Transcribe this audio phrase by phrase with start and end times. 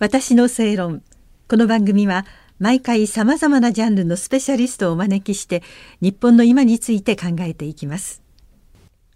[0.00, 1.02] 私の正論。
[1.48, 2.26] この番組は
[2.58, 5.62] 毎回さまざまなジャンルのスペシャリストをお招きして
[6.00, 8.20] 日本の今について考えていきます。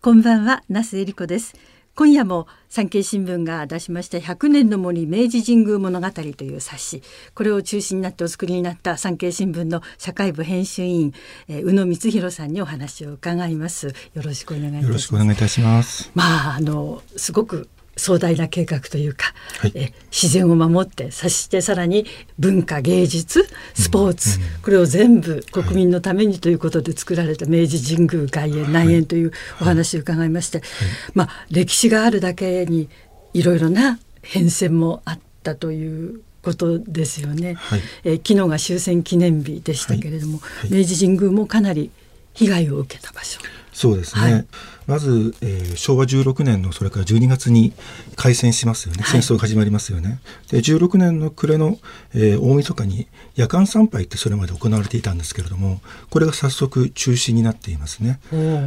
[0.01, 1.56] こんばんは那須恵理子です。
[1.96, 7.03] 今夜も産経新聞が出しました100年の森明治神宮物語という冊子。
[7.35, 11.13] これを中心になってお作りになった産経新聞の社会部編集委員、
[11.49, 13.89] えー、宇野光弘さんにお話を伺います。
[13.89, 13.93] よ
[14.23, 14.87] ろしくお願いいたします。
[14.87, 16.13] よろしくお願いいたします。
[16.15, 17.69] まああのすごく
[17.99, 22.07] 壮大な計画というか、はい、え自然を守ってそしてさらに
[22.39, 24.45] 文化芸術スポーツ、うん。
[24.45, 30.69] うん、これを全部国民のためにということで作られた明治神宮外苑内苑というお話を伺いまして、はい。
[30.69, 32.89] はい、まあ歴史があるだけに
[33.34, 41.91] いろいろな変遷もあったということですよね、はい、え昨日が終戦記念日でしたけれども、明治神宮もかなり
[42.34, 43.41] 被害を受けた場所。
[43.78, 44.45] そうですね、
[44.89, 47.73] まず、えー、昭和16年のそれから12月に
[48.17, 50.19] 開戦しますよね、戦争が始まりますよね。
[50.50, 51.78] で16年の暮れの、
[52.12, 55.80] えー、大晦日に夜間参拝ってそれまで行われていたんですけれども
[56.11, 58.19] これが早速中止になっていますね。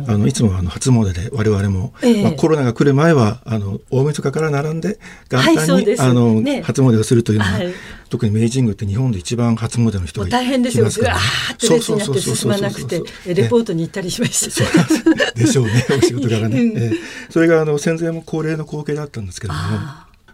[0.07, 4.97] あのいつもあの初詣で我々も、えー、まあ、コロナが来る前はあの大晦日から並んで
[5.29, 7.73] 元旦に、はい、あの、ね、初詣をするというのは、はい、
[8.09, 10.87] 特に明治神宮って日本で一番初詣の人が大変ですよ。
[10.89, 15.00] ぐわーって列になって進まなくてレポートに行ったりしました。
[15.35, 15.85] でしょうね。
[16.01, 16.97] 仕事柄ね、えー、
[17.29, 19.79] それがあの戦前も恒例の光景だったんですけれども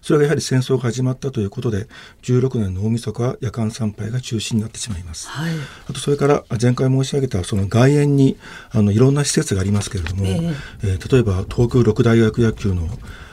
[0.02, 1.88] それがやはり戦争が始まったということで
[2.24, 5.54] 16年の大晦日は夜間参拝が中止になってしまいます、はい、
[5.90, 8.38] あとそれから前回申し上げたその外苑に
[8.70, 12.88] あのいろんな施設がありますけれども、えー、えー、例えば東京六大学野球の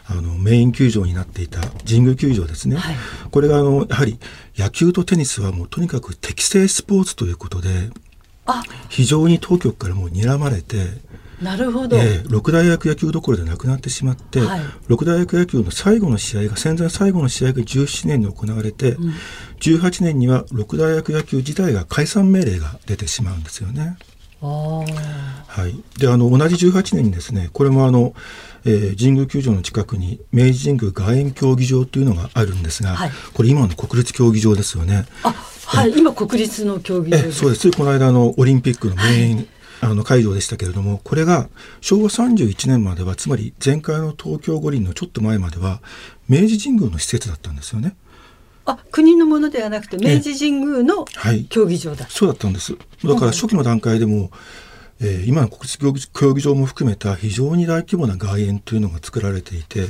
[0.06, 2.96] あのメイン球場になっていた神宮球場ですね、はい、
[3.30, 4.18] これがあのやはり
[4.55, 7.90] 野球とテニスはもうとにかく適正スポーツということで
[8.90, 10.77] 非常に当局からもう睨まれて
[11.44, 19.12] なるほど、えー、六大学野球どころでなくなってしまって、はい、六大学野球の最後の試合が戦前最後の試合が17年に行われて、うん、
[19.60, 23.98] 18年には六大学野球自体が解散命令が出てしまうんですよね。
[24.40, 28.14] はい、であの同じ18年にですねこれもあの、
[28.66, 35.06] えー、神宮球場の近くに明治神宮外苑競技場というのがあるんですが、はい、これ今の国立競技場ですよね。
[35.22, 35.34] あ
[35.66, 37.70] はい、今国立の競技場そうです。
[37.70, 39.48] この間のオリンピックのメイン、はい
[39.80, 41.48] あの会場でしたけれどもこれが
[41.80, 45.80] 昭和31年まではつまり前回の東京五輪のちょっと前までは
[46.29, 47.96] 明治神宮の施設だったんですよね。
[48.67, 51.05] あ国のものではなくて明治神宮の
[51.51, 52.74] 競技場だ、はい、そうだったんです。
[53.05, 54.30] だから初期の段階でも、
[55.02, 59.86] えー、今の国立競技場も含めた非常に大規模な外苑というのが作られていて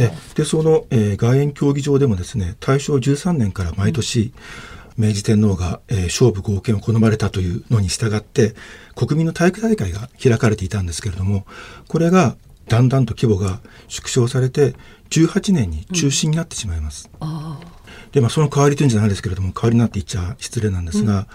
[0.00, 8.54] えでその、えー、外苑競技場でもですね大正13年から毎年、うん明治天皇が、えー、勝負合憲を好まれたというのに従って
[8.94, 11.46] 国民の体育大会が開かれていたんですけれども
[11.88, 12.36] これが
[12.68, 14.74] だんだんと規模が縮小されて
[15.10, 17.10] 18年に中止になってしまいます。
[17.20, 17.56] うん、
[18.12, 21.26] でまあその代わりというんじゃないですけれども代わりになって言っちゃ失礼なんですが、うん、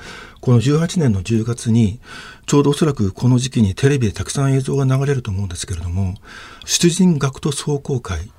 [0.41, 1.99] この18年の10月に
[2.47, 6.15] ちょうどおそらくこの時期にテレビでたくさん映像が流れると思うんですけれども
[6.65, 8.31] 出陣学徒壮行会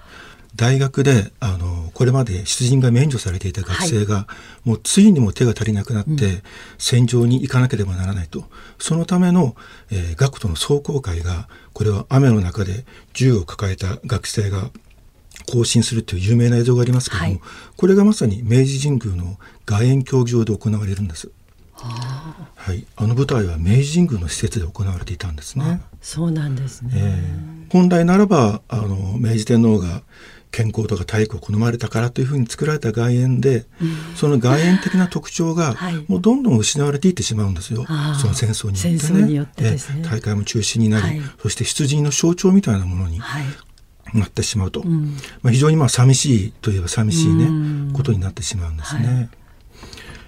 [0.56, 4.26] 大学であのこれまで出陣が免除されていた学生が、は
[4.66, 6.42] い、もうついにも手が足りなくなって、うん、
[6.78, 8.44] 戦場に行かなければならないと
[8.78, 9.56] そのための、
[9.90, 14.70] えー、学徒の壮行会がこれは雨の中で銃を抱えた学生が
[15.46, 21.30] 行進するという有名な映像がありますけれども、はい、これがまさに明治神宮の外苑競技場で行われるんです。
[21.80, 25.80] はい、あの舞台は明治神宮の施設で行われていたんですね。
[26.02, 26.90] そうなんですね。
[26.94, 30.02] えー、本来ならばあの明治天皇が
[30.50, 35.76] 健康とか体育を好まれたからというふうに作られた外苑で、うん、その外苑的な特徴が
[36.08, 38.70] もうどんどん失われていってしまうんですよ、はい、その戦争
[39.24, 43.20] によってね、ね、大会も中止になり、はい、そして出陣の象徴みたいなものに
[44.14, 49.06] なってしまうと、うん、まあ、非常にまあ寂しいといえば寂しいね、うん、ことになってしまうんですね。
[49.06, 49.28] はい。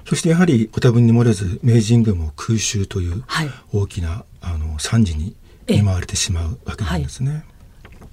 [0.06, 3.22] そしてやはりご多分に漏れず明治神宮も空襲という
[3.72, 5.36] 大きな、あの惨事に
[5.68, 7.44] 見舞われてしまうわけなんですね。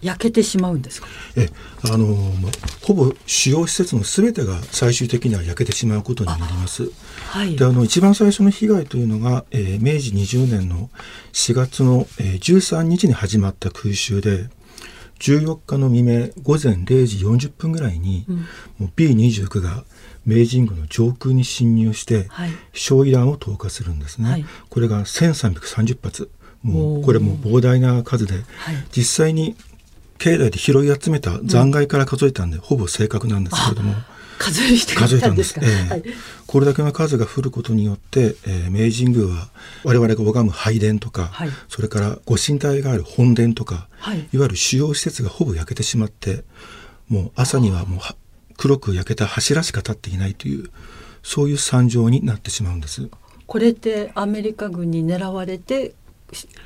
[0.01, 1.07] 焼けてしまうんですか？
[1.35, 1.49] え
[1.83, 2.15] あの
[2.83, 6.91] ほぼ主要施設のすべてが最終的には焼けてしまうことになります。
[7.29, 10.89] はい、であの一番最初の被害というのが、えー、明治20年の
[11.33, 14.49] 4月の、えー、13日に始まった空襲で
[15.19, 18.43] 14日の未明午前0時40分ぐらいに、うん、も
[18.81, 19.83] う B29 が
[20.25, 24.29] 明治神宮の上空に侵入して、はい、焼夷弾を投下するんですね。
[24.29, 26.29] はい、これが1330発。
[26.63, 28.43] もうこれも膨大な数で、
[28.91, 29.55] 実際に
[30.17, 33.95] 境内で拾い集めた残骸から数えたんで、うん、ほぼ正確なんですけれども。
[34.39, 35.59] 数え数えたんです。
[35.59, 36.03] えーはい、
[36.45, 39.49] これだけの数が降ることによって、えー、明治神宮は
[39.83, 46.43] 我々が拝む拝殿とか、はい、それからご神体がある本殿とか、はい、いわゆる主要施設がほぼ焼けてしまって、
[47.09, 47.99] もう朝にはもう
[48.57, 50.69] 黒く焼けた柱しか立っていないという
[51.23, 53.09] そういう惨状になってしまうんです。
[53.47, 55.95] これってアメリカ軍に狙われて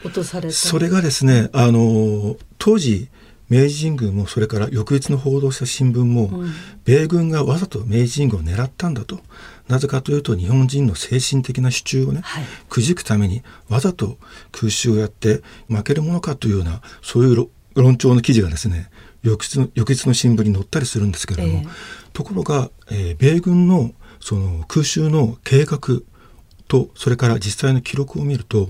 [0.04, 0.54] 落とされた？
[0.54, 3.08] それがですねあの当時
[3.52, 6.54] 明治神宮もそれから翌日の報道した新聞も、うん、
[6.86, 9.20] 米軍がわざと明治神宮を狙ったんだと。
[9.68, 14.18] なぜかというと日本人の精神的な支柱をね、はい、くじくためにわざと
[14.54, 18.90] 空襲をやって負けるものかというようなそういう論調の記事がですね
[19.22, 21.70] 翌日の翌日の新聞に載ったりするんですけれども、えー、
[22.12, 26.02] ところが、えー、米軍のその空襲の計画
[26.68, 28.70] とそれから実際の記録を見ると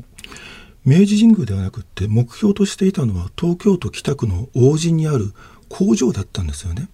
[0.85, 5.33] 明治神宮ではなくって目標としていたのは東京都北区の王子にある
[5.69, 6.89] 工場だったんですよね。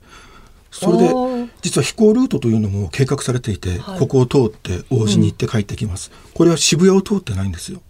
[0.72, 1.14] それで
[1.62, 7.82] 実は飛行ルートというのも計画されていて、はい、ここを通って王子に行って帰ってきます、うん、これは渋谷を通ってないんですよ。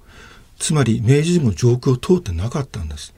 [0.58, 3.14] つまり明治神宮の上空を通ってなかったんです。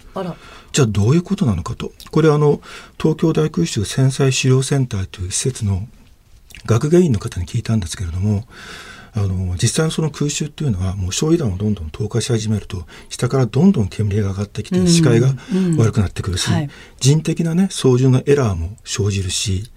[0.71, 1.91] じゃあどういうことなのかと。
[2.11, 2.61] これはあの
[2.97, 5.87] 東京大空襲戦災資料センターという施設の
[6.65, 8.45] 学芸員の方に聞いたんですけれども
[9.13, 15.33] あの実際のその空襲っていうのはもう焼夷弾をどんどん投下し始めると下からどんどん煙が上がってきて視界が
[15.77, 16.69] 悪くなってくるし、うんうんはい、
[16.99, 19.71] 人的なね操縦のエラーも生じるし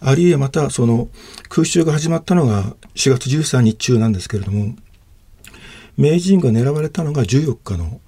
[0.00, 1.08] あるいはまたその
[1.48, 4.74] 空襲が始まったのが4月13日中なんですけれども
[5.96, 8.00] 明治神が狙われたのが14日の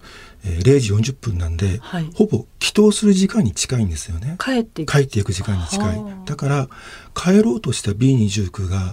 [0.47, 4.37] えー、0時40分なんで、はい、ほぼ帰島する時間に近いんですよね。
[4.39, 6.05] 帰って帰っていく時間に近い。
[6.25, 6.69] だから
[7.15, 8.93] 帰ろうとした B29 が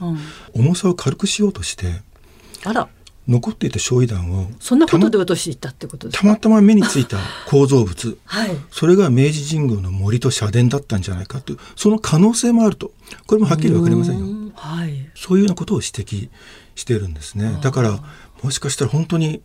[0.53, 1.87] 重さを軽くしようとして、
[2.65, 2.89] うん、あら。
[3.27, 7.17] 残っていた焼夷弾をそんなことで落としていったってことたまたま目についた
[7.47, 11.53] 構造物、はい、それが明治神宮の森と社殿だったんじゃないかと。
[11.53, 12.91] いうその可能性もあると。
[13.25, 14.51] これもはっきり分かりませんよ。
[14.55, 16.29] はい、そういうようなことを指摘
[16.75, 17.57] してるんですね。
[17.61, 18.03] だから
[18.41, 19.41] もしかしたら本当に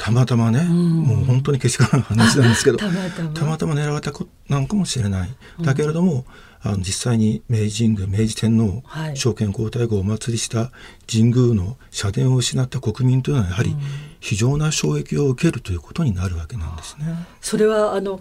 [0.00, 3.74] たまたまね、うん、もう本当にけしからん話なんですけど たまたま。
[3.74, 5.30] 狙われたことなんかもしれない。
[5.60, 6.24] だけれども、
[6.64, 10.72] うん、あの実際に明治神宮明治天皇、はい、昭憲皇太后をお祭りした
[11.10, 13.76] 神宮の社殿を失った国民というのはやはり
[14.20, 17.26] 非常な衝撃を受けるということになるわけなんですね。
[17.42, 18.20] それはあの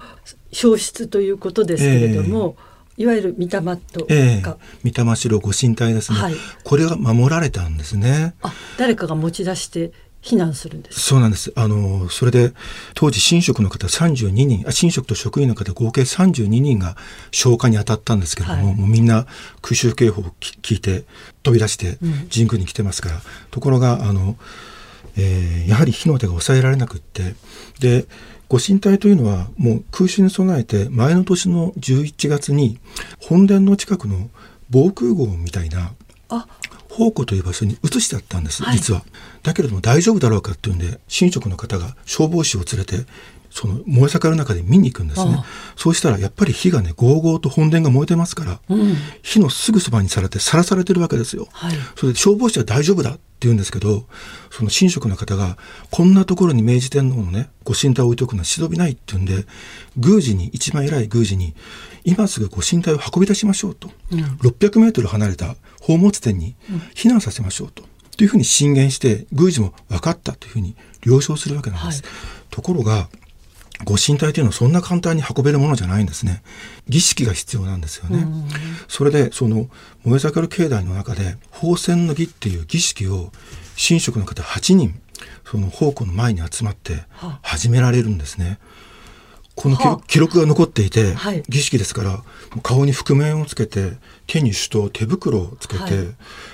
[0.52, 2.58] 消失ということですけれども、
[2.98, 4.44] えー、いわゆる御霊とええ。
[4.44, 6.34] ー、御霊城ご神体ですね、はい、
[6.66, 8.36] これが守られたんですね。
[8.42, 11.00] あ誰かが持ち出して避難するんです。
[11.00, 11.54] そうなんです。
[11.56, 12.54] あのそれで
[12.94, 16.98] 当時神職の方32人あ神職と職員の方合計32人が
[17.31, 19.25] 消火に当たったんですけれどもはい、もうみんな
[19.62, 21.06] 空襲警報を聞いて
[21.44, 21.98] 飛び出して
[22.33, 23.21] 神宮に来てますから、うん、
[23.51, 24.36] ところがあの、
[25.18, 27.36] えー、やはり火の手が抑えられなくって
[27.80, 28.06] で
[28.50, 32.80] ご神体というのはもう空襲に備えて前の年の11月に
[33.21, 34.30] 本殿の近くの
[34.69, 35.94] 防空壕みたいな
[37.00, 39.04] 宝庫という場所に移してあったんです、はい、実は。
[39.42, 43.06] だけれども大丈夫だろうかっていうんで神職の方が消防士を連れて
[43.50, 45.44] その燃え盛る中で見に行くんですね。
[45.75, 54.04] そうしたらやっぱり火がねゴーゴーと本殿が燃えてますから、うん、火のすぐそばにされてさらされてるわけですよ、はい、それで消防士は大丈夫だって言うんですけど
[54.52, 55.57] その神職の方が
[55.90, 59.45] こんなところに明治天皇のねご神体を置いておくのは忍びないって言うんで
[59.95, 61.56] 宮司に一番偉い宮司に
[62.04, 66.56] 今すぐご神体を運び出しましょうと、うん、600メートル離れた宝物店に
[66.96, 67.84] 避難させましょうと、
[68.18, 72.04] というふうに進言して宮司も分かったというふうに了承するわけなんです。
[72.04, 72.12] はい、
[72.50, 73.10] ところが
[73.86, 76.44] ご神体というのはそんな簡単に運べるものじゃないんですね。
[76.88, 78.28] 儀式が必要なんですよね。
[78.88, 79.69] それでその
[80.04, 83.31] 燃え盛る境内の中で宝泉の儀っていう儀式を
[83.78, 85.00] 神職の方8人
[85.50, 87.04] その宝庫の前に集まって
[87.42, 88.59] 始められるんですね。
[89.59, 92.23] この記録が残っていて、はい、儀式ですから
[92.63, 95.94] 顔に覆面をつけて手に手と手袋をつけて、はい、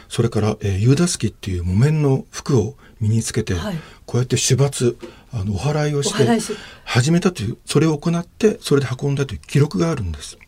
[0.09, 3.75] それから、えー、ユーダスキっていう木綿の服を身につけて、はい、
[4.07, 4.97] こうやって主罰
[5.31, 10.39] あのお祓いをして始めたというそれを行ってそれで運んだという記録があるんです。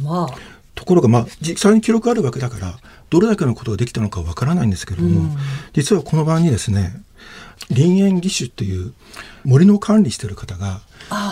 [0.00, 0.38] まあ、
[0.76, 2.78] ところが、まあ、実際に記録あるわけだから
[3.10, 5.36] どれだけのことができたのかわからないんですけれども、うん、
[5.72, 6.94] 実はこの場にですね
[7.70, 8.92] 林園義手っていう
[9.44, 10.80] 森の管理してる方が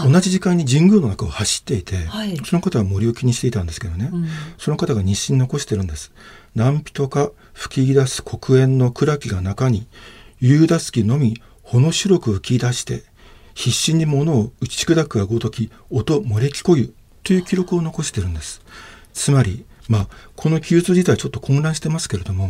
[0.05, 4.27] 同じ時間に神宮の中を走っていて、はい、その方は森を気にしていたんですけどね、うん、
[4.59, 6.13] その方が日誌に残してるんです。
[6.55, 9.87] 何人か吹き出す黒煙の暗きが中に
[10.41, 13.03] 夕出すきのみほの白く浮き出して
[13.55, 18.63] 必死に物を打ち砕くがごとき音漏れ聞こゆという記録を残してるんです。
[19.13, 22.49] つまりまあ、この記述自体ちょっと混乱してますけれども、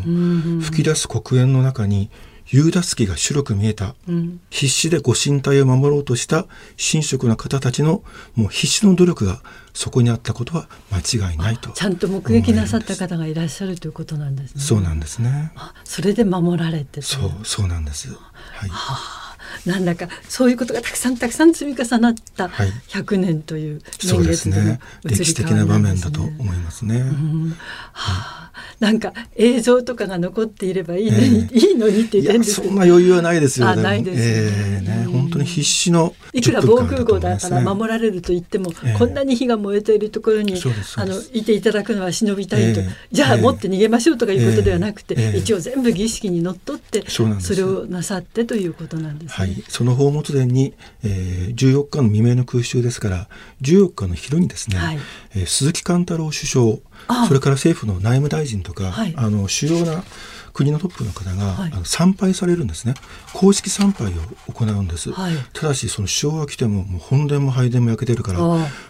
[0.61, 2.11] 吹き出す黒煙の中に
[2.53, 8.05] ユーダスキが白く見えた、うん、必死でご神体を守ろうとした神職の方たちの
[8.35, 9.41] もう必死の努力が
[9.73, 11.71] そこにあったことは間違いないと。
[11.71, 14.61] ちゃんと目撃なさった方がいらっしゃるということなんですね。
[14.61, 15.53] そうなんですね。
[15.85, 18.09] それで守られてそうそうなんです。
[18.11, 19.32] はい、はあ
[19.67, 22.47] なんだかそういうことがたくさんたくさん積み重なった
[22.89, 26.97] 100年という年月で、ね、歴史的な場面だと思いますね。
[26.97, 27.51] うん。
[27.93, 28.53] はあ。
[28.81, 31.29] なんか映像とかが残っていればいいのに、え。
[31.43, 32.55] ー、いいのにって言ってんです。
[32.55, 33.83] そんな余裕はないですよね。
[33.83, 35.07] ないですね,、えー、ね。
[35.07, 40.55] 本当に必死のいくら防空壕だから守られると言っても、えー、こんなに火が燃えているところに
[40.97, 53.29] あのいていただくのは忍びたいと、えー、じゃあ持って逃げましょうとかいうことではなくて、一応全部儀式にのっとってそれをなさってということなんです、ね、はい、その宝物殿に、えー、14日の未明の空襲ですから
[53.63, 54.99] 14日の昼にですね、はい、
[55.35, 60.05] えー、鈴木貫太郎首相それから政府の内務大臣とか、はい、あの主要な
[60.53, 62.95] 国のトップの方が、はい、あの参拝されるんですね。
[63.33, 68.39] 公式参拝を行うんです、はい、ただしその首相が来てももう本殿も拝殿も焼けてるから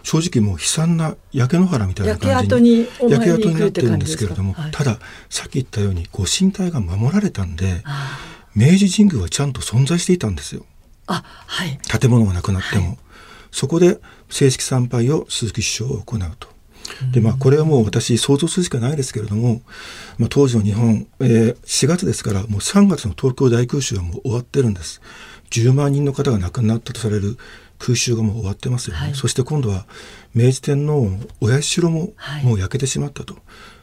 [0.02, 4.99] 正直もう悲惨な焼け野原みたいな感じに焼け跡になってるんですけれども、はい、ただ
[5.30, 7.82] さっき言ったようにご神体が守られたんで
[8.54, 10.64] 明治神宮はちゃんと存在していたんですよ。
[11.06, 12.99] あはい、建物がなくなっても、
[13.50, 13.99] そこで
[14.30, 16.49] 正式参拝を鈴木首相は行うと。
[17.12, 19.62] でまあこれはもう私想像するしかないですけれども、
[20.18, 25.00] まあ、当時の日本、えー、4月ですからもう3月の東京大空襲はもう終わってるんです。
[25.50, 27.37] 10万人の方が亡くなったとされる
[27.78, 29.87] 空襲がもう終わってますよね、はい、そして今度は
[30.35, 32.12] 明治天皇のお社も
[32.44, 33.42] もう焼けてしまったと、はい、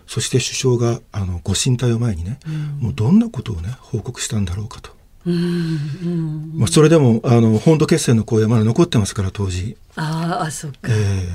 [0.09, 4.89] そして首相があのご神体を前にね、うん、もうどんなことをね報告したんだろうかと。
[5.27, 9.77] うんうんまあ、それでもあの本土決戦の声はまだ残ってますから当時。
[9.95, 11.27] ああそっか、え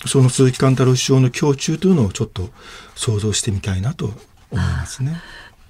[0.00, 2.48] ー、その鈴木貫太郎首相の胸中というのをちょっと
[2.94, 5.20] 想像してみたいなと思いますね。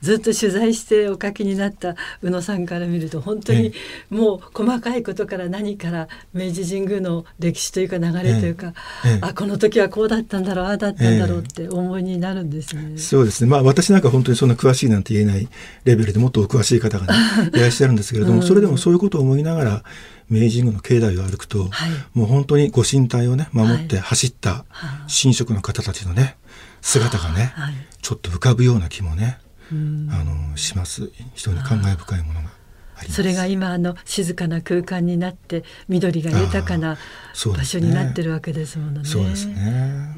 [0.05, 3.73] ずっと取材してお書きになった宇野さんから見ると本当に
[4.11, 8.75] もう細かいことから何から明治神宮の歴史というか流れというか、
[9.07, 12.93] ええ、あこの時はこうだったんだろうああだったんだろうって思いになるんですね。
[12.97, 13.49] え、そうですね。
[13.49, 15.49] まあ私なんか本当にそんな詳しいなんて言えない
[15.85, 19.85] レベルでもっとお詳しい方が、ね、 いらっしゃるんですけれども、うん、それでもそういうことを思いながら
[20.29, 24.67] 明治神宮の境内を歩くと、はい、もう本当にご神体をね守って走った
[25.09, 26.37] 神職の方たちのね
[26.83, 29.39] 姿がね、はい、ちょっと浮かぶような気もね、
[29.71, 31.11] あのします。
[31.35, 32.65] 非常に感慨深いものが。
[33.11, 36.97] それが今あの静かな空間になって緑が豊かな
[37.45, 39.09] 場所になってるわけですものね。
[39.09, 40.15] そうですね。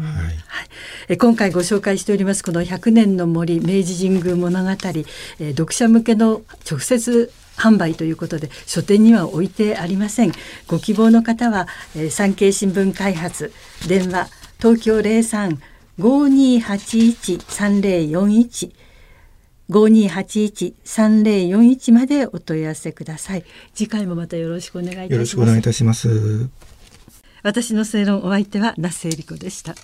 [0.00, 0.38] はい。
[1.08, 4.76] え今回ご紹介しておりますこの100年の森明治神宮物語、え
[5.50, 10.32] 読者向けの直接販売ということで書店には置いてありません。
[10.66, 13.52] ご希望の方は、えー、産経新聞開発
[13.88, 14.28] 電話
[14.58, 14.98] 東京
[15.98, 18.89] 03-5281-3041
[19.70, 23.44] 5281-3041までお問い合わせください。
[23.74, 25.12] 次回もまたよろしくお願いいたします。
[25.12, 26.48] よろしくお願いいたします。
[27.42, 29.74] 私の正論お相手は那須恵理子でした